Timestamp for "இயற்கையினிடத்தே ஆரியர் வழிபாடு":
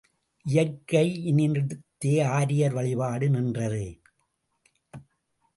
0.45-3.29